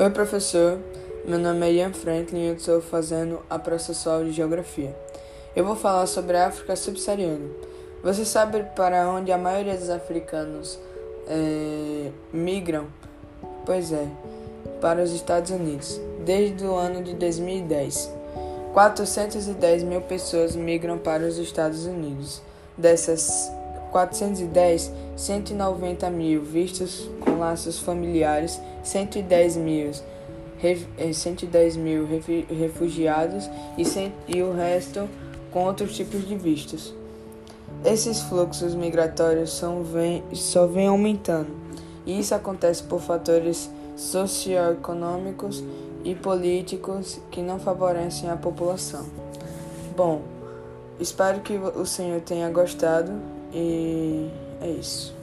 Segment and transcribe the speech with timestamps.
[0.00, 0.78] Oi, professor.
[1.24, 4.94] Meu nome é Ian Franklin e eu estou fazendo a processual de Geografia.
[5.56, 7.44] Eu vou falar sobre a África subsaariana.
[8.00, 10.78] Você sabe para onde a maioria dos africanos
[11.26, 12.86] é, migram?
[13.66, 14.06] Pois é,
[14.80, 16.00] para os Estados Unidos.
[16.24, 18.08] Desde o ano de 2010,
[18.72, 22.40] 410 mil pessoas migram para os Estados Unidos.
[22.76, 23.50] Dessas
[23.90, 29.90] 410, 190 mil vistos com laços familiares, 110 mil,
[31.12, 32.06] 110 eh, mil
[32.48, 35.08] refugiados e, 100, e o resto
[35.50, 36.94] com outros tipos de vistos.
[37.84, 41.50] Esses fluxos migratórios são, vem, só vêm aumentando,
[42.04, 45.62] e isso acontece por fatores socioeconômicos
[46.04, 49.06] e políticos que não favorecem a população.
[49.96, 50.22] Bom,
[50.98, 53.12] espero que o senhor tenha gostado
[53.52, 54.28] e
[54.60, 55.14] é isso.